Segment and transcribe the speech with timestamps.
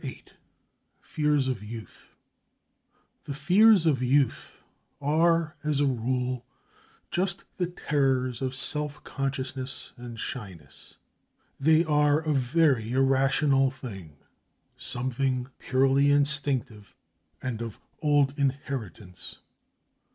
[0.01, 0.23] VIII
[0.99, 2.15] FEARS OF YOUTH
[3.25, 4.63] The fears of youth
[4.99, 6.43] are as a rule
[7.11, 10.97] just the terrors of self consciousness and shyness.
[11.59, 14.17] They are a very irrational thing,
[14.75, 16.95] something purely instinctive
[17.39, 19.37] and of old inheritance.